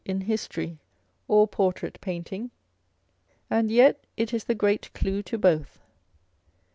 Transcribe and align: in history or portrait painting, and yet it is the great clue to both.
in 0.03 0.21
history 0.21 0.79
or 1.27 1.47
portrait 1.47 2.01
painting, 2.01 2.49
and 3.51 3.69
yet 3.69 4.03
it 4.17 4.33
is 4.33 4.45
the 4.45 4.55
great 4.55 4.91
clue 4.93 5.21
to 5.21 5.37
both. 5.37 5.79